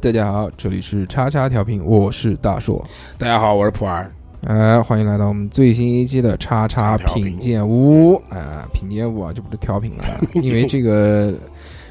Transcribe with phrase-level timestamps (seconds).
[0.00, 2.82] 大家好，这里是叉叉调频，我是大硕。
[3.18, 4.06] 大家好，我是普洱。
[4.46, 8.14] 哎，欢迎来到我们最新一期的叉叉品鉴屋。
[8.30, 10.04] 啊，品鉴屋啊，就不是调频了，
[10.40, 11.34] 因为这个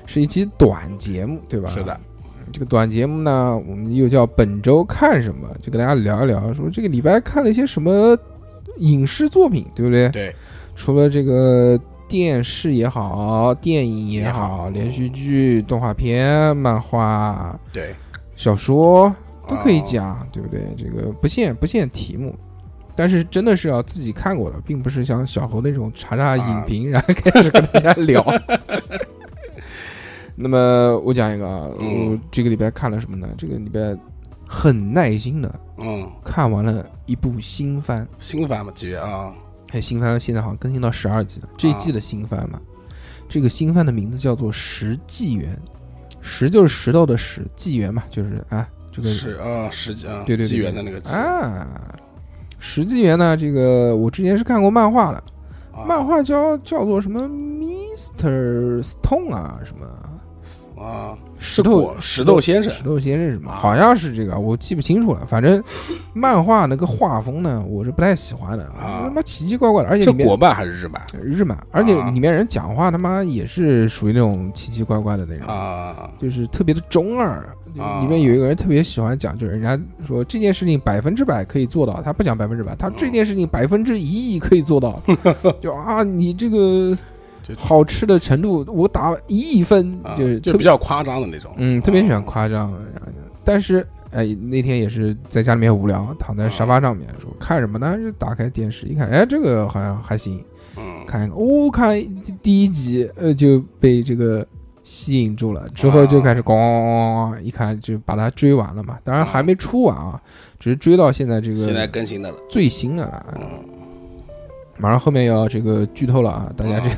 [0.08, 1.70] 是一期短节目，对吧？
[1.70, 1.98] 是的。
[2.52, 8.18] 这个短节目呢，我们又叫本周看什么，就跟大家聊一聊，说这个礼拜看了一些什么
[8.78, 10.10] 影视作品，对不对？
[10.10, 10.36] 对。
[10.76, 11.80] 除了这个
[12.12, 17.96] 电视也好，电影也好，连续剧、动画片、漫画，对，
[18.36, 19.16] 小说
[19.48, 20.62] 都可以讲，对不对？
[20.76, 22.36] 这个不限不限题目，
[22.98, 28.22] 但是真的是要自己看过的，并不是像小猴那种查查影评，然后开始跟大家聊。
[30.36, 33.30] 那么我讲一个啊，我这个礼拜看了什么呢？
[33.38, 33.98] 这个礼拜
[34.46, 38.06] 很耐心的，嗯，看完了一部新番。
[38.18, 39.34] 新番嘛，几月啊？
[39.72, 42.60] 哎，新番现在好像更新到十二集了，这一季的新番嘛。
[43.28, 45.58] 这个新番的名字叫做《石纪元》，
[46.22, 51.66] 石就是石头的石，纪元嘛，就是啊，这个是啊，石纪啊，对对纪元的那个纪啊。
[52.60, 55.24] 石纪元呢，这个我之前是看过漫画的，
[55.88, 59.88] 漫画叫叫做什么 Mister Stone 啊，什么。
[60.78, 63.52] 啊，石头石头先生，石头先生什么？
[63.52, 65.26] 好像是这个，我记不清楚了。
[65.26, 65.64] 反正
[66.14, 71.02] 漫画那个画风呢，我是不太喜欢的啊，他妈奇奇怪怪的，而且是国漫还是日漫？
[71.22, 77.48] 日漫，而且里面人讲话他妈也是属于那种奇奇怪怪的那种啊，就是特别的中二。
[77.74, 85.02] 里面有一个人特别喜欢讲，就是人家说这件事情百分之百可以做到，他不讲百分之百，他这件事情百分之一亿可以做到，
[85.62, 86.98] 就啊，你这个。
[87.58, 91.52] 好吃的程度，我打一亿分，就是就比较夸张的那种。
[91.58, 92.74] 嗯，特别喜欢夸张。
[93.44, 97.98] 但是，哎，那天也是在家里面无聊，躺在沙发上面，说看什么呢？
[97.98, 100.44] 就打开电视一看，哎，这个好像还行。
[100.78, 102.00] 嗯，看一个，我看
[102.44, 104.46] 第一集，呃，就被这个
[104.84, 105.68] 吸引住了。
[105.70, 109.00] 之后就开始咣，一看就把它追完了嘛。
[109.04, 110.22] 当然还没出完啊，
[110.60, 113.26] 只是追到现在这个现在更新的了，最新的了。
[113.36, 113.42] 嗯，
[114.78, 116.90] 马上后面要这个剧透了啊，大家这。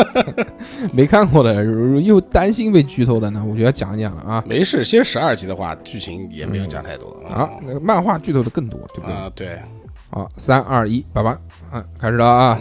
[0.92, 1.64] 没看过的，
[2.00, 4.44] 又担心被剧透的呢，我就要讲一讲了啊。
[4.46, 7.48] 没事，先十二集的话，剧情也没有讲太多啊。
[7.62, 9.14] 那个漫画剧透的更多，对不对？
[9.14, 9.58] 啊，对。
[10.10, 11.30] 好，三二一，拜拜，
[11.70, 12.60] 啊，开始了啊。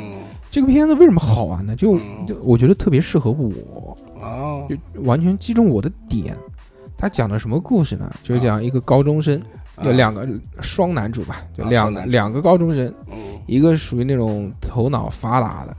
[0.52, 1.76] 这个片子为什么好玩呢？
[1.76, 1.98] 就
[2.28, 6.36] 就我觉得特别适合我哦，就完全击中我的点。
[6.98, 8.12] 他讲的什么故事呢？
[8.24, 9.42] 就是讲一个高中生，
[9.82, 10.28] 就两个
[10.60, 12.94] 双男主吧，就两两个高中生，
[13.46, 15.76] 一个属于那种头脑发达的。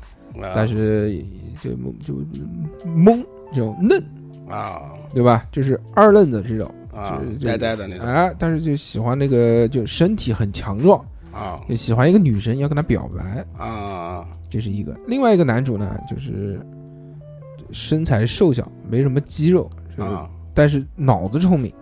[0.54, 1.24] 但是
[1.60, 1.70] 就
[2.02, 2.14] 就
[2.86, 4.02] 懵这种嫩
[4.48, 5.46] 啊，对吧？
[5.52, 8.30] 就是二愣子这种啊，呆呆的那种啊。
[8.38, 14.26] 但是就喜欢那个，就身体很强壮啊，就喜欢一个女生要跟她表白啊。
[14.48, 14.98] 这是一个。
[15.06, 16.60] 另外一个男主呢，就是
[17.70, 21.72] 身材瘦小，没什么肌肉啊，但是脑子聪明。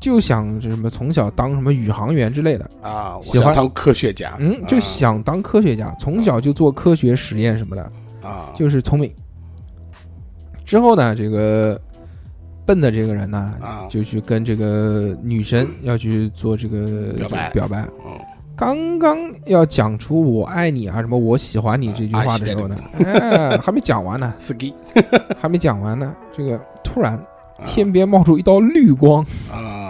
[0.00, 2.68] 就想什么从小当什么宇航员之类的。
[2.80, 7.82] 啊，喜欢当科学家，嗯，就想当科学家，从小就做科学实验什么的
[8.22, 9.12] 啊，就是聪明。
[10.64, 11.78] 之后呢，这个
[12.64, 13.52] 笨的这个人呢，
[13.88, 17.86] 就去跟这个女生要去做这个表白，表白。
[18.56, 24.34] 刚刚要讲出“我爱你”啊，什么“我喜欢你”这句话的时候呢，哎， 还没讲完呢，
[25.40, 27.18] 还没讲完呢，这个突然
[27.64, 29.24] 天边冒出一道绿光。
[29.50, 29.89] 啊。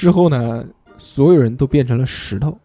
[0.00, 0.64] 之后呢，
[0.96, 2.58] 所有人都变成了石头，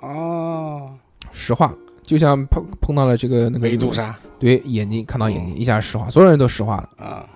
[0.00, 0.90] 哦，
[1.32, 7.26] 石化，就像碰碰到了这个那个美杜莎，对，眼睛看到眼睛一下石化，所有人都石化了啊，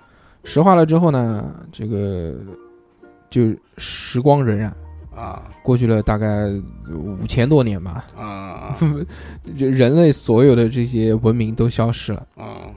[0.43, 2.35] 石化了之后呢，这个
[3.31, 4.71] 就时光荏苒
[5.19, 6.47] 啊，过去了大概
[6.93, 8.77] 五千多年吧，啊，
[9.57, 12.69] 就人类所有的这些文明都消失了，啊，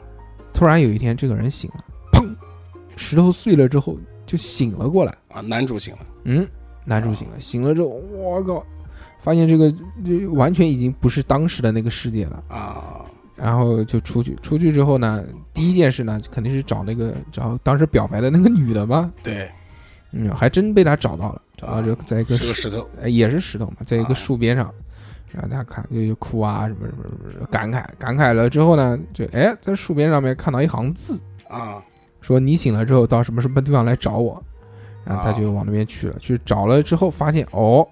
[0.54, 2.34] 突然有一天这个人醒了，砰，
[2.96, 3.98] 石头碎了之后。
[4.26, 5.40] 就醒了过来啊！
[5.40, 6.46] 男主醒了，嗯，
[6.84, 8.64] 男主醒了，醒了之后，我靠，
[9.18, 9.70] 发现这个
[10.04, 13.04] 就完全已经不是当时的那个世界了啊！
[13.36, 19.12] 然后就出去，出去之后呢，第一件事呢，肯定是找那个找当时表白的那个女的嘛。
[19.24, 19.50] 对，
[20.12, 24.72] 嗯，还真被他找到了，找到就在一个石头，也是石头嘛，在一个树边上，
[25.32, 31.82] 然后他看就哭啊什么什么什么感慨感慨了之后呢，就哎在树边上面看到一行字啊。
[32.20, 34.42] 说你醒了之后到什么什么地方来找我，
[35.04, 36.18] 然后他就往那边去了。
[36.18, 37.86] 去找了之后发现哦，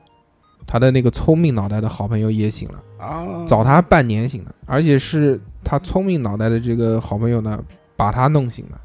[0.67, 7.63] 他的那个聪明脑袋的好朋友也醒了啊，找他半年醒了，而且是他聪明脑袋的这个好朋友呢
[7.97, 8.81] 把他弄醒了。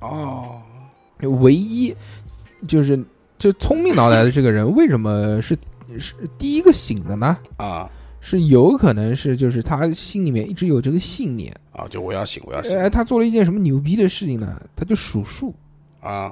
[0.00, 0.60] 哦，
[1.40, 1.94] 唯一
[2.68, 3.02] 就是
[3.38, 5.56] 就聪明脑袋的这个人为什么是
[5.98, 7.36] 是第一个醒的呢？
[7.56, 7.90] 啊。
[8.22, 12.78] 是有可能是，就是他心里面一直有这个信念啊，就我要醒，我要醒。
[12.78, 14.60] 哎，他做了一件什么牛逼的事情呢？
[14.76, 15.54] 他就数数
[16.02, 16.30] 啊，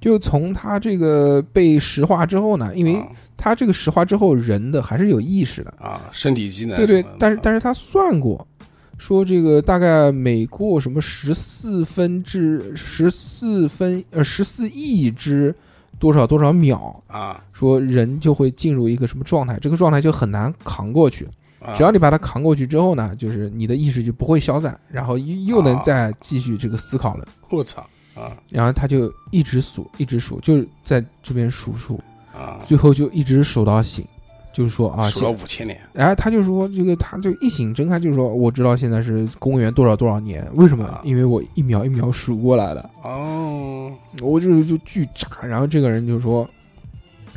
[0.00, 3.06] 就从他这个被石化之后呢，因为啊。
[3.38, 8.48] 他这个石化之后，人的还是有意识的，啊，身体机能对对但是但是他算过，
[8.96, 15.54] 说这个大概每过什么十四分之十四分呃十四亿之
[15.98, 21.28] 多少多少秒，啊，说人就会进入一个什么状态，这个状态就很难扛过去。
[21.60, 21.74] 啊。
[21.76, 25.82] 只要你把它扛过去之后呢，就是你的意识就不会消散，然后又又能啊。
[25.84, 27.28] 再继续这个思考了。
[27.50, 28.36] 我操啊。
[28.50, 32.00] 然后他就一直数，一直数，就是在这边数数，
[32.34, 34.04] 啊，最后就一直数到醒，
[34.52, 35.78] 就是说啊，数了现五千年。
[35.94, 40.84] 哎，他就说这个，他就一醒睁开，就是说我知道现在是公元多少多少年，为什么？
[40.84, 41.00] 啊？
[41.04, 45.28] 因为我一秒一秒数过来的，哦，我就就巨炸。
[45.46, 46.48] 然后这个人就说，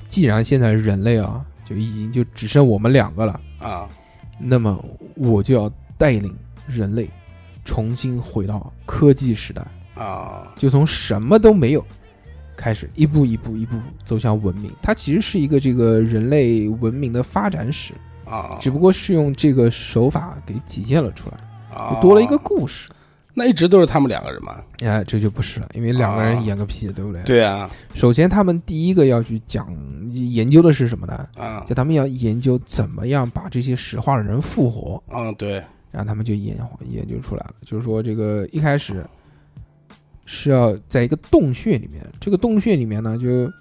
[0.07, 3.87] 既然现在人类啊，就已经就只剩我们两个了，啊。
[4.41, 4.81] 那么
[5.15, 6.33] 我就要带领
[6.65, 7.09] 人类
[7.65, 9.61] 重新回到科技时代，
[9.99, 11.85] 啊就从什么都没有
[12.55, 14.71] 开始，一步一步一步走向文明。
[14.81, 17.93] 它其实是一个这个人类文明的发展史，
[18.25, 22.89] 啊，只不过是用这个手法给体现了出来，啊多了一个故事。
[23.31, 24.57] 那一直都是他们两个人嘛？
[24.83, 27.23] 哎，这就不是了，因为两个啊人演个屁，对不对？。
[27.23, 29.73] 对啊，首先，他们第一个要去讲
[30.11, 31.25] 研究的是什么呢？
[31.37, 35.01] 啊就他们要研究怎么样把这些石化的人复活。
[35.13, 36.57] 嗯对然后他们就研
[36.89, 39.05] 研究出来了，就是说这个一开始
[40.31, 43.51] 是要在一个洞穴里面，这个洞穴里面呢就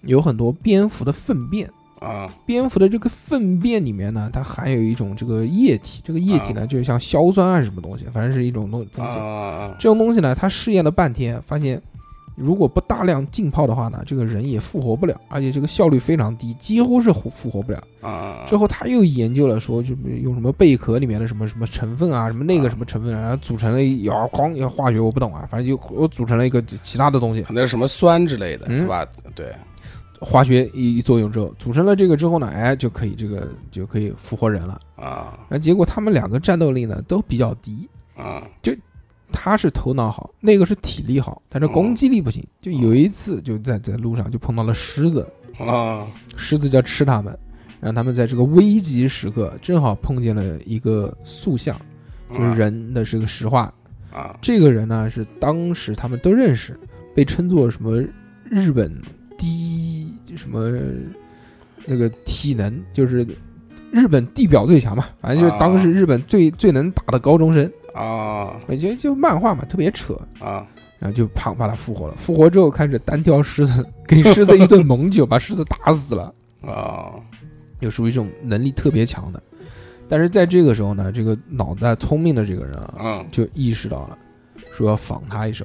[0.00, 1.70] 有很多蝙蝠的粪便，
[2.00, 2.34] 啊。
[2.46, 9.18] 蝙蝠的这个粪便里面呢，它含有一种这个液体，这个液体呢就是像硝酸还是什么东西，反正是一种东东西。
[9.18, 11.78] 啊这种东西呢，他试验了半天，发现
[12.36, 17.82] 如果不大量浸泡的话呢，这个人也复活不了，而且这个效率非常低，几乎是复复活不了。
[18.00, 28.78] 啊之后他又研究了，说就用什么贝壳里面的什么什么成分啊，什么那个什么成分啊，然后组成了哐要化学我不懂啊，反正就我组成了一个其他的东西，可能是什么酸之类的，嗯？
[28.78, 29.06] 是吧？
[29.34, 29.52] 对。
[30.22, 34.78] 化学一一作用之后，组成了这个之后呢，哎就可以这个就可以复活人了。
[34.96, 35.38] 啊。
[35.48, 38.42] 那结果他们两个战斗力呢都比较低，啊
[39.32, 42.46] 他是头脑好，那个是体力好，但是攻击力不行。
[42.60, 45.26] 就有一次就在在路上就碰到了狮子，
[45.58, 46.06] 啊
[46.36, 47.36] 狮子就要吃他们，
[47.80, 51.74] 然后他们在这个危急时刻正好碰见了一个塑像，
[52.34, 53.72] 就是人的是个石化。
[54.12, 54.36] 啊。
[54.40, 56.78] 这个人呢是当时他们都认识，
[57.14, 58.02] 被称作什么
[58.44, 59.00] 日本
[59.38, 60.70] 第一什么
[61.86, 63.26] 那个体能，就是
[63.90, 67.70] 日本地表最强嘛，反正就是当时日本最最能打的高中生。
[67.94, 68.58] 啊。
[68.66, 70.14] 我觉得就漫画嘛，特别扯。
[70.38, 70.66] 啊。
[70.98, 77.14] 然后就砰把他复活了，复活之后开始单挑狮子，给狮子一顿猛酒，把狮子打死了，啊。
[77.80, 79.42] 就属于这种能力特别强的。
[80.06, 83.26] 但是在这个时候呢，这个脑袋聪明的这个人啊，嗯。
[83.30, 84.18] 就意识到了，
[84.72, 85.64] 说要仿他一手，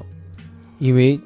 [0.79, 1.19] 因为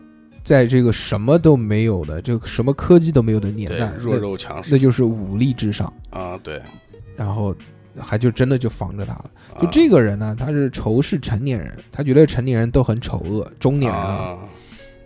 [0.43, 4.73] 在这个什么都没有的，这个什么科技都没有的年代，弱肉强食。
[4.73, 6.59] 那就是武力至上，啊对，
[7.15, 7.55] 然后
[7.97, 9.29] 还就真的就防着他了。
[9.59, 14.39] 就啊这个人呢，他是仇视成年人，他觉得成年人都很丑恶，中年人啊啊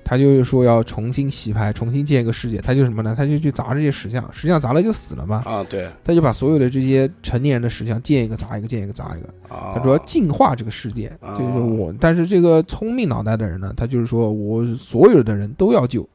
[0.05, 2.57] 他就是说要重新洗牌，重新建一个世界。
[2.57, 3.15] 他就什么呢？
[3.17, 5.41] 他就去砸这些石像，石像砸了就死了嘛。
[5.45, 9.27] 啊对他就把所有的这些成年人的石像建一个砸一个，建一个砸一个。
[9.47, 11.93] 啊，他说要净化这个世界，啊就是我。
[12.01, 16.07] 但是这个聪明脑袋的人呢，他就是说我所有的人都要救。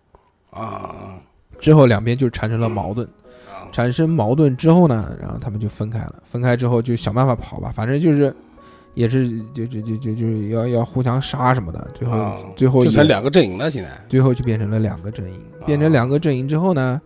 [0.51, 1.19] 啊
[1.59, 3.11] 之后两边就产生了矛盾，啊
[3.73, 6.15] 产生矛盾之后呢，然后他们就分开了。
[6.23, 8.35] 分开之后就想办法跑吧，反正就是。
[8.95, 15.41] 也是就就就就就是要要互相杀什么的，最后、啊最后也就成两个阵营了，现在最后就变成了两个阵营。
[15.65, 17.01] 变成两个阵营之后呢，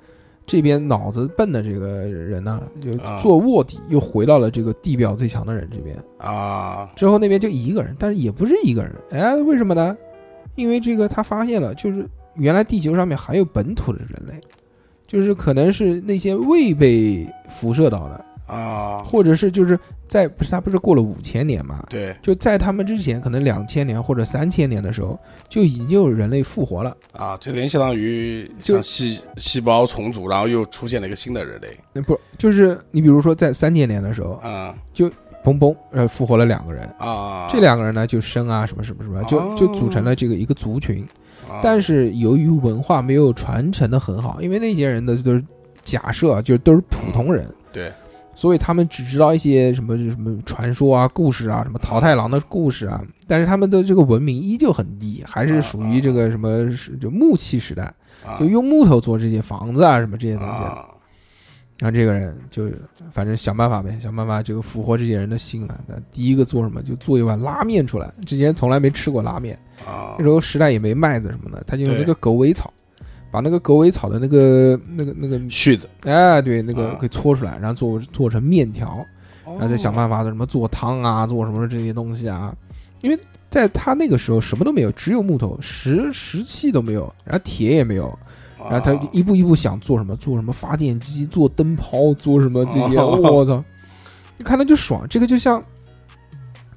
[0.46, 5.94] 这边脑子笨的这个人呢，就啊做卧底，又回到了这个地表最强的人这边。
[6.16, 9.94] 啊之后那边就一个人，但是也不是一个人，哎，为什么呢？
[10.54, 14.40] 因为这个他发现了，就是原来地球上面还有本土的人类，
[15.12, 19.78] 就是可能是那些未被辐射到的，啊或者是就是
[20.08, 21.84] 在不是他不是过了五千年嘛？
[21.90, 25.18] 对就在他们之前，可能两千年或者三千年的时候，
[25.50, 26.96] 就已经有人类复活了。
[27.12, 35.10] 啊，就等于相当于就像细细胞重组，然后又出现了一个新的人类那不就是你比如说在三千年的时候，啊就
[35.44, 41.06] 嘣嘣，呃，复活了两个人，啊，这两个人呢就生啊什么什么什么，就哦就组成了这个一个族群。
[41.48, 45.44] 啊，但是由于文化没有传承的很好，因为那些人的都是
[45.84, 47.92] 假设啊，就都是普通人，对。
[48.34, 57.92] 所以他们只知道一些什么什么传说啊、故事啊、什么桃太郎的故事啊，但是他们的这个文明依旧很低，还是属于这个什么是就木器时代，
[58.24, 58.38] 啊。
[58.40, 60.62] 就用木头做这些房子啊什么这些东西。
[61.82, 62.68] 啊然后这个人就
[63.10, 65.80] 反正想办法呗，想办法这个俘获这些人的心了。
[65.88, 66.80] 那第一个做什么？
[66.80, 68.08] 就做一碗拉面出来。
[68.24, 72.72] 这些人从来没吃过拉面，啊那时候时代也没麦子什么的，他就用那个狗尾草，
[73.32, 78.96] 把那个狗尾草的那个那个那个，絮子，哎，对，那个啊给搓出来，然后做做成面条，
[79.44, 80.22] 然后再想办法。
[80.22, 82.54] 什么做汤啊，做什么这些东西啊。
[83.00, 83.18] 因为
[83.50, 88.16] 在他那个时候什么都没有，只有木头，石石器都没有，然后铁也没有，
[88.70, 93.62] 然后他啊一步一步想做什么，做什么发电机，做灯泡，做什么这些，哦 我操！
[94.38, 95.62] 你看他就爽，这个就像，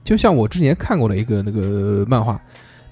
[0.04, 2.39] 就像我之前看过的一个那个漫画，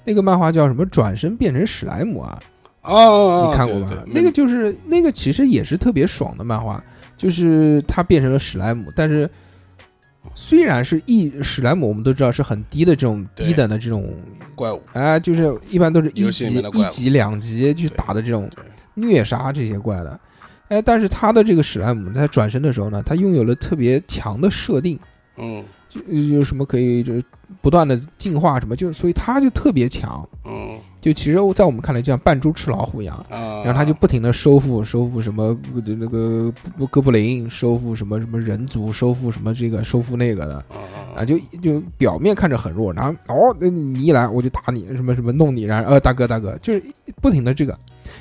[0.04, 0.84] 那个漫画叫什么？
[0.86, 2.38] 转身变成史莱姆啊，
[2.82, 4.04] 哦，你看过吧？
[4.06, 6.82] 那个就是那个其实也是特别爽的漫画，
[7.16, 9.30] 就是他变成了史莱姆，但是
[10.34, 14.12] 虽然是一史莱姆，我们都知道是很低的这种低等的这种，
[14.54, 20.18] 怪物，啊，就是一般都是一级一级两级去打的这种对，虐杀这些怪的。
[20.68, 24.98] 哎，但是他的这个史莱姆在转身的时候呢，他拥有了特别强的设定，
[25.36, 27.22] 嗯就有什么可以就是
[27.60, 30.26] 不断的进化什么，就所以他就特别强。
[30.44, 36.50] 嗯就其实，在我们看来，就像扮猪吃老虎一样，啊，然后他就不停的收复收复什么就那个
[36.90, 40.64] 哥布林，收复什么什么人族，收复什么这个收复那个的啊
[41.18, 46.82] 啊，就就表面看着很弱，然后哦，那你一来我就打你，什么什么弄你，然后呃大哥大哥，就是
[47.20, 47.78] 不停的这个。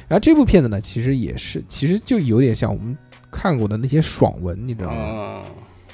[0.07, 2.97] 然后这部片子呢，其实也是，其实就有点像我们
[3.31, 5.01] 看过的那些爽文，你知道吗？
[5.01, 5.41] 啊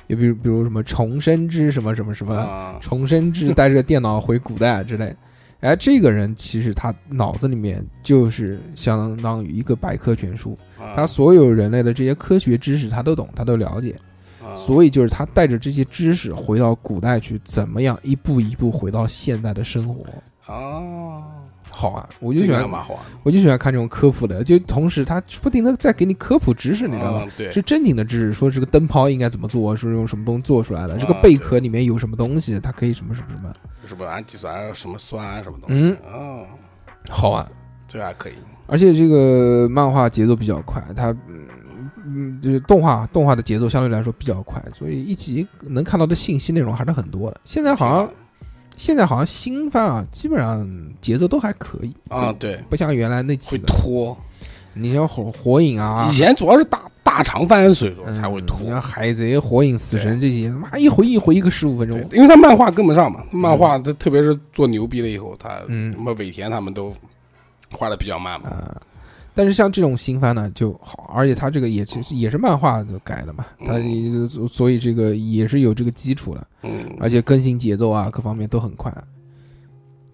[0.07, 2.35] 就比如比如什么重生之什么什么什么。
[2.35, 5.15] 啊重生之带着电脑回古代之类。
[5.59, 13.95] 哎，这个人其实他脑子里面就是相当于一个百科全书，啊他所有人类的这些科学知识他都懂，他都了解，
[14.41, 20.05] 啊所以就是他带着这些知识回到古代去，怎么样一步一步回到现代的生活。
[20.51, 21.17] 啊，
[21.79, 27.21] 好啊，我就喜欢，蛮好玩，我就喜欢看这种科普的，就同时他不停的在给你科普知识，你知道吗？
[27.23, 27.31] 嗯？
[27.37, 33.53] 对，是正经的知识，说这个灯泡应该怎么做，是用什么东西做出来的，这个啊贝壳里面有什么东西，它可以什么什么什么，
[33.85, 36.45] 什么氨基酸、什么酸啊什么东西嗯，哦，
[37.09, 37.49] 好玩。
[37.87, 38.33] 这个还可以，
[38.67, 41.47] 而且这个漫画节奏比较快，它嗯
[42.05, 47.41] 嗯就是动画动画的节奏相对来说比较快，所以一集能看到的信息内容还是很多的。
[47.43, 48.11] 现在好像
[48.79, 50.65] 现在好像新番啊，基本上
[51.01, 54.17] 节奏都还可以啊，对，不像原来那几会个，拖，
[54.73, 56.07] 你像火火影啊。
[56.09, 56.13] 以。
[56.13, 58.57] 前主要是大大长番，所以说嗯才会拖。
[58.61, 58.69] 你。
[58.69, 62.01] 像海贼、火影、死神这些，妈一回一回一个十五分钟。
[62.07, 65.91] 对，，因为他漫画跟不上嘛，漫画他特别是做牛逼了以后，他嗯。
[65.91, 66.93] 什么尾田他们都
[67.71, 68.81] 画的比较慢嘛，啊、
[69.39, 73.75] 但是像这种新番呢就好，而且它这个也其实也是漫画改的嘛，它
[74.49, 76.45] 所以这个也是有这个基础的。
[76.63, 78.93] 嗯，而且更新节奏啊，各方面都很快，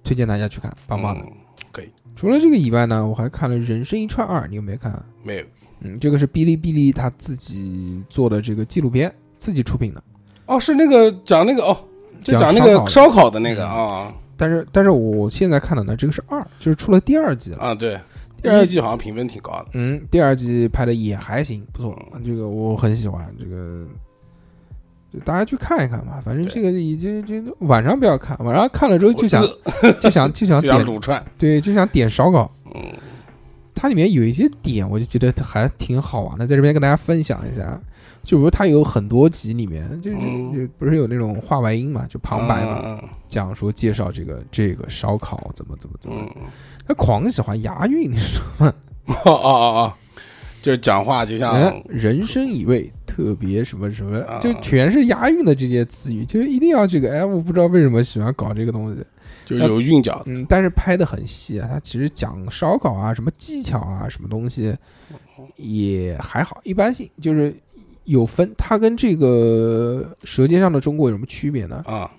[0.03, 1.25] 推荐大家去看，棒棒的。
[1.71, 5.03] 可以除了这个以外呢，我还看了《人生一串二》，你有没有看？
[5.23, 5.43] 没有
[5.79, 10.03] 嗯，这个是哔哩哔哩他自己做的这个纪录片，自己出品的。
[10.45, 11.75] 哦，是那个讲那个哦，
[12.19, 17.57] 就讲讲那个烧烤的那个嗯啊但是，但是我现在看的呢，这个是二，就是出了第二季了。
[17.57, 17.99] 啊，对，
[18.41, 23.25] 第一季好像评分挺高的，嗯，第二季拍的也还行，不错，嗯这个我很喜欢。
[23.39, 23.85] 这个，
[25.13, 29.43] 就大家去看一看吧，反正这个已经就晚上不要看，晚上看了之后就想
[29.99, 32.51] 就想 就想点卤串，对，就想点烧烤。
[32.73, 32.81] 嗯
[33.77, 37.79] 它里面有一些点，我就觉得还挺好玩的，在这边跟大家分享一下。
[38.25, 46.17] 就比如它有很多集里面，就是嗯就不是有那种话外音嘛，就旁白嘛，嗯讲说介绍这个这个烧烤怎么怎么怎么。
[46.35, 46.43] 嗯，
[46.87, 48.73] 他狂喜欢押韵，你知道吗？
[49.05, 49.93] 哦哦哦哦，
[50.61, 57.13] 就是讲话就像哎人生以味，特别什么什么啊，就全是押韵的这些词语，就一定要这个。
[57.13, 59.01] 哎，我不知道为什么喜欢搞这个东西。
[59.45, 64.75] 就是有韵脚，嗯，但是拍的很细啊，他其实讲烧烤啊，什么技巧啊，什么东西
[65.55, 67.55] 也还好，一般性，就是
[68.05, 68.51] 有分。
[68.57, 71.83] 它跟这个《舌尖上的中国》有什么区别呢？
[71.85, 72.09] 啊，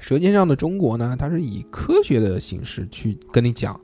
[0.04, 3.80] 《舌尖上的中国》呢，它是以科学的形式去跟你讲，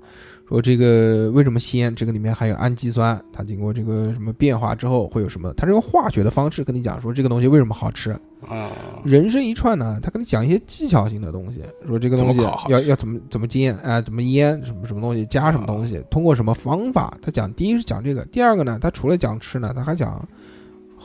[0.48, 8.18] 说这个为什么鲜，这个里面含有氨基酸，它经过这个什么变化之后会有什么，它是用化学的方式跟你讲说这个东西为什么好吃。
[8.48, 8.70] 啊，
[9.04, 17.18] 人生一串呢，他跟你讲一些技巧性的东西，说这个东西要要怎么怎么煎啊、怎么腌，什么什么东西加什么东西，通过什么方法。
[17.20, 20.26] 他讲第一是讲这个，第二个呢，他除了讲吃呢，他还讲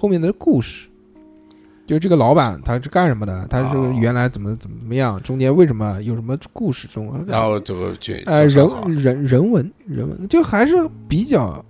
[0.04, 0.90] 后面的故事。
[1.88, 3.48] 就这个老板他是干什么的？
[3.50, 5.22] 他是哦原来怎么怎么怎么样？
[5.22, 6.90] 中间为什么有什么故事？
[6.90, 10.76] 中然后这个就呃就烧烤人人人文人文，就还是
[11.08, 11.64] 比较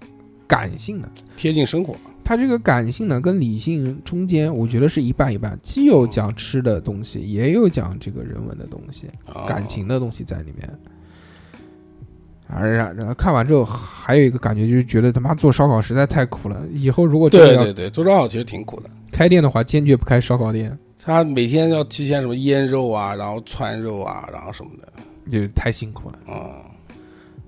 [0.48, 1.08] 感性的。
[1.38, 10.68] 贴近生活嘛，它这个感性呢跟理性中间，我觉得是一半一半，既有讲吃的东西，也有讲这个人文的东西、啊感情的东西在里面。
[12.48, 16.62] 而然后看完之后，还有一个感觉就是觉得他妈做烧烤实在太苦了。
[16.72, 18.90] 以后如果对对对，做烧烤其实挺苦的。
[19.12, 24.88] 开店的话，坚决不开烧烤店，他每天要提前什么腌肉啊，然后串肉啊，然后什么的，
[25.30, 26.20] 就太辛苦了。
[26.28, 26.62] 嗯，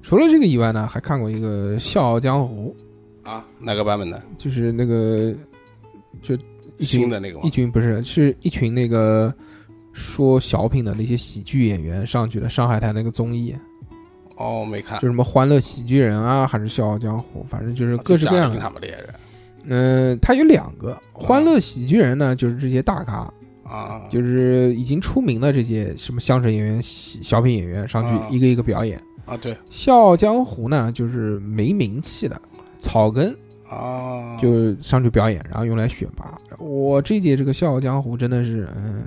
[0.02, 2.76] 除了这个以外呢，还看过一个《笑傲江湖
[3.24, 5.34] 啊，哪个版本的？》，就是那个
[6.22, 6.36] 就
[6.78, 7.50] 一群新的那个吗一？
[7.50, 9.34] 群不是是一群那个
[9.92, 13.56] 说小品的那些喜剧演员上去了上海台那个综艺，
[14.36, 15.08] 哦，没看就。
[15.08, 18.60] 什么《欢乐喜剧人》啊，还是《笑傲江湖》，反正就是各式各样的。
[18.60, 19.10] 他们这些人
[19.68, 23.32] 嗯，他有两个《欢乐喜剧人》呢，就是这些大咖，
[23.64, 29.02] 啊，就是已经出名的这些什么相声演员、小品演员上啊去一个一个表演。
[29.26, 32.40] 啊，对《笑傲江湖》呢，就是没名气的
[32.78, 33.36] 草根
[33.68, 36.40] 啊，就上去表演，然后用来选拔。
[36.60, 39.04] 我这届这个《笑傲江湖》真的是，嗯，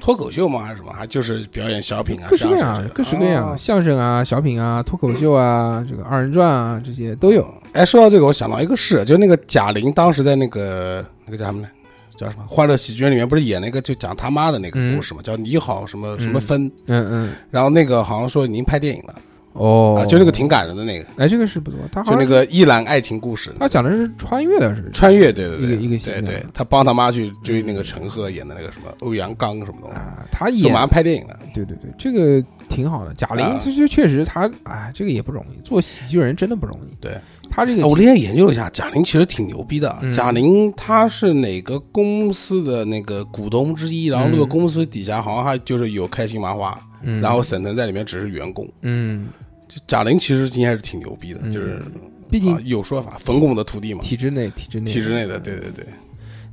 [0.00, 0.62] 脱口秀吗？
[0.64, 0.92] 还是什么？
[0.92, 7.46] 还就是表演小品啊，各式各样各式各样，哦相声啊、小品啊、脱口秀啊、这个二人转啊，这些都有。
[7.72, 11.68] 哎，说到这个，我想到一个事，就那个贾玲当时在那个那个叫什么呢，
[12.16, 19.14] 叫什么《欢乐喜剧人》里面不是演那个就讲他妈的那个故事嘛，叫你好什么什么分，嗯嗯，然后那个好像说已经拍电影了、
[19.52, 20.00] 哦。
[20.00, 32.44] 啊，，就那个挺感人的那个，哎，这个是不错，他好像就那个一兰爱情故事，他讲的是穿越的是穿越，对对对，一个一个形对对，他帮他妈去追那个陈赫演的那个什么欧阳刚什么东西，啊，他演说马上拍电影了，对对对，这个
[32.78, 33.12] 挺好的。
[33.14, 36.94] 贾玲啊其实确实她哎，这个也不容易，做喜剧人真的不容易。
[37.00, 37.18] 对，
[37.50, 39.98] 她这个啊我那天研究了一下，贾玲其实挺牛逼的。
[40.00, 48.68] 嗯贾玲她是哪个公司的那个股东之一，然后那个嗯公司底下好像还就是有开心麻花，嗯然后沈腾在里面只是员工。
[48.82, 49.26] 嗯，
[49.66, 51.82] 就贾玲其实应该是挺牛逼的，嗯就是
[52.30, 55.84] 毕竟啊有说法，冯巩的徒弟嘛，体制内体制内体制内的，对对对，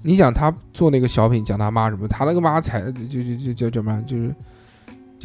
[0.02, 4.34] 你想他做那个小品讲他妈什么，他那个妈才就就就就叫什么，就是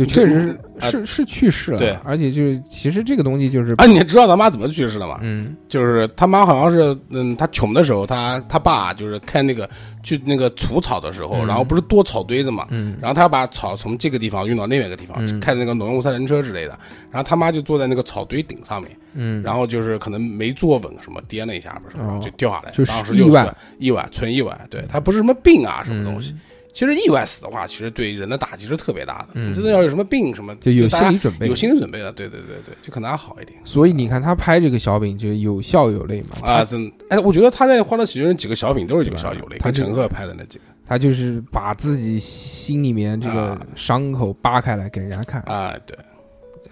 [0.04, 1.96] 就确实是啊是是去世了，对。
[2.04, 5.18] 而且就是其实这个东西就是啊，你知道他妈怎么去世的吗？
[5.22, 5.54] 嗯。
[5.68, 9.68] 就是他妈好像是，嗯，他穷的时候，他他爸就是开那个
[10.02, 11.46] 去那个除草的时候，嗯。
[11.46, 12.96] 然后不是多草堆子嘛，嗯。
[13.00, 15.40] 然后他要把草从这个地方运到另外一个地方，嗯。
[15.40, 16.78] 开那个农用三轮车之类的，
[17.10, 26.32] 然后他妈就坐在那个草堆顶上面，嗯，然后就是可能没坐稳，什么颠了一下，不是，哦就掉下来，就是当时就意外算意外，纯意外，对他不是什么病啊什么东西。
[26.32, 26.40] 嗯
[26.72, 29.28] 其实意外死的话，其实对人的打击是特别大的。
[29.34, 29.52] 嗯。
[29.52, 33.58] 真的要有什么病什么，就有心理准备，有心理准备的，对对对对，就可能还好一点。
[33.64, 36.58] 所以你看他拍这个小品就有笑有泪嘛，啊。
[36.58, 40.64] 他真哎，我觉得他在《欢乐喜剧人》几个小品都是有笑有泪，他陈赫拍的那几个。
[40.86, 43.66] 他就是把自己心里面这个啊。
[43.76, 45.96] 伤口扒开来给人家看，啊，对，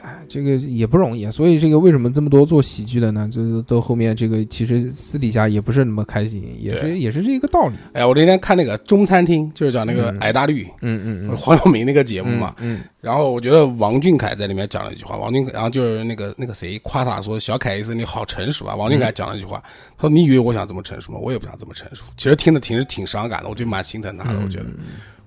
[0.02, 3.28] 哎，这个也不容易啊，所以这个为什么这么多做喜剧的呢？
[3.32, 7.74] 就是到后面这个其实私底下也不是那么开心，也是也是这一个道理。
[7.92, 18.76] 哎，我那天看那个中餐厅，就是讲那个嗯矮大绿嗯嗯嗯， 黄晓明那个节目嘛，嗯，然后我觉得王俊凯在里面讲了一句话，王俊凯，然后就是那个那个谁夸他说小凯意思你好成熟啊。
[18.76, 19.62] 王俊凯讲了一句话，
[19.96, 21.18] 他说你以为我想这么成熟吗？
[21.20, 22.04] 我也不想这么成熟。
[22.16, 24.38] 其实听的挺是挺伤感的，我就蛮心疼他的。
[24.38, 24.66] 我觉得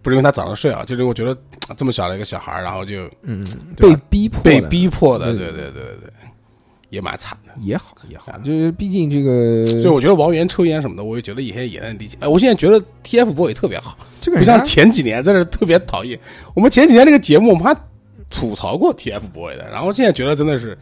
[0.01, 1.31] 不是因为他长得帅啊，就是我觉得
[1.69, 3.45] 呃 这么小的一个小孩儿，然后就嗯，
[3.77, 6.11] 被逼迫被的逼迫的，对对对对对对，
[6.89, 7.51] 也蛮惨的。
[7.61, 12.17] 也好也好，就是毕竟这个所以我觉得王源抽烟什么的，我也觉得以前也能理解。
[12.21, 16.19] 哎，我现在觉得 TFBOY 特别好，这个不像前几年在这特别讨厌。
[16.55, 17.75] 我们前几年那个节目，我们还
[18.29, 20.77] 吐槽过 TFBOY 的，然后现在觉得真的是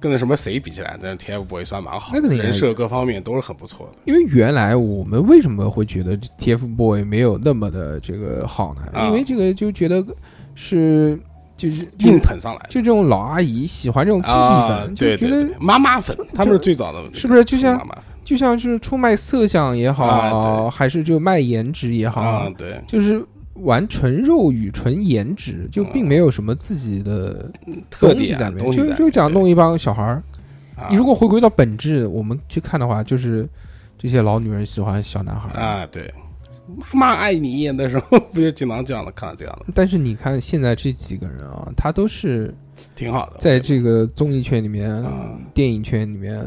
[0.00, 3.98] 跟那什么谁比起来，但是 TFBOYS 算蛮好的，那个人设各方面都是很不错的。
[4.04, 8.82] 因为原来我们为什么会觉得 TFBOYS 没有那么的这个好呢？
[8.92, 10.04] 啊因为这个就觉得
[10.54, 11.18] 是
[11.56, 17.84] 就是硬捧上来就这种老阿姨喜欢这种弟弟啊，粉，对就觉得妈妈粉，他们是最早的，是不是就像
[18.24, 22.48] 就像是出卖色相也好，啊还是就卖颜值也好，啊？
[22.56, 23.24] 对，就是
[23.60, 27.50] 玩纯肉与纯颜值，就并没有什么自己的
[27.90, 28.16] 特点
[28.56, 30.22] 东西在里就就讲弄一帮小孩儿。
[30.76, 33.48] 啊你如果回归到本质，我们去看的话，就是
[33.98, 35.60] 这些老女人喜欢小男孩儿。
[35.60, 36.14] 啊，对，
[36.76, 42.54] 妈妈爱你那时候不就经常这样的，看到这样的，但是你看现在这几个人啊，他都是
[42.94, 43.38] 挺好的。
[43.38, 46.38] 在这个综艺圈里面、啊电影圈里面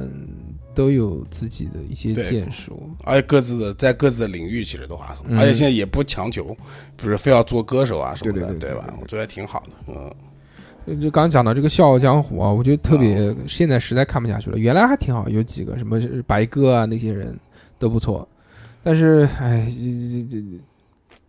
[0.73, 2.89] 都有自己的一些建树。
[3.03, 6.55] 而且各自的在各自的领域其实都划算，嗯而且现在也不强求，
[6.95, 8.95] 比如非要做歌手啊什么的，对对对对吧对？
[9.01, 10.13] 我觉得挺好的，
[10.87, 14.57] 嗯，就刚讲到这个《笑傲江湖》啊，我觉得特别，现在实在看不下去了。
[14.57, 17.37] 原来还挺好，有几个什么白鸽啊那些人
[17.77, 18.27] 都不错，
[18.83, 20.43] 但是哎，这这这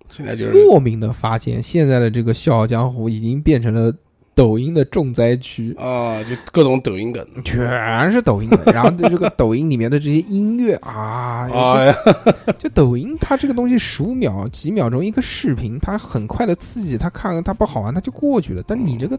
[0.09, 3.95] 现在就是莫名的发现，现在的这个《笑傲江湖》已经变成了
[4.35, 8.61] 抖音的重灾区，啊，就各种抖音梗全是抖音梗。
[8.73, 11.47] 然后这个抖音里面的这些音乐啊，
[12.59, 18.63] 就抖音它这个东西十五秒、几秒钟一个视频，它很快的刺激，它看了它不好玩，它就过去了。
[18.67, 19.19] 但你这个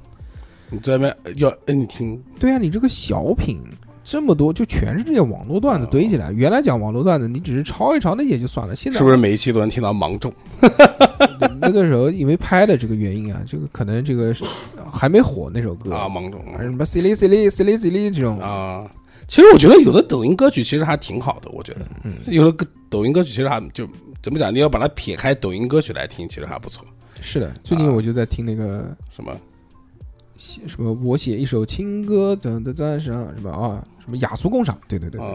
[0.69, 3.61] 你这边要摁听，对啊，你这个小品，
[4.03, 6.31] 这么多，就全是这些网络段子堆起来。
[6.31, 10.33] 原来讲网络段子，你只是抄一抄那些就算了，现在是不是每一期都能听到芒种？
[11.59, 14.43] 那个时候因为拍的这个原因啊，这个可能这个是
[14.91, 18.85] 还没火那首歌啊，芒种什么 silly silly silly silly 这种啊。
[19.27, 23.87] 其实我觉得有的抖音歌曲其实还挺好的，我觉得，嗯，有的歌抖音歌曲其实还就
[24.21, 24.53] 怎么讲？
[24.53, 26.85] 你要把它撇开抖音歌曲来听，其实还不错。
[27.21, 29.33] 是的，最近我就在听那个什么
[30.37, 35.27] 写什么，我写一首情歌，等的赞赏什么啊，什么雅俗共赏，对对对对。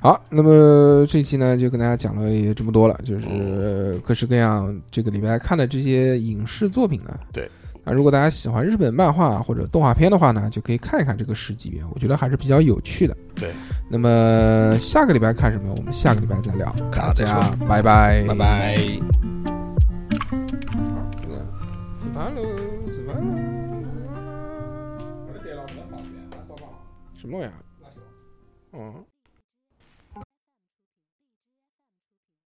[0.00, 7.18] 好，那么这期呢就跟大家讲了也这么多了，就是各式各样这个礼拜看的这些影视作品呢。
[7.32, 7.48] 对。
[7.86, 13.14] 那，如果大家喜欢日本漫画或者动画片的话呢，就可以看一看这个十几元，我觉得还是比较有趣的。
[13.34, 13.52] 对，
[13.90, 15.74] 那么下个礼拜看什么？
[15.76, 16.74] 我们下个礼拜再聊。
[16.90, 18.76] 大家拜拜，拜拜。
[21.98, 22.42] 吃饭喽，
[27.24, 27.50] 什么呀？
[28.72, 29.06] 嗯。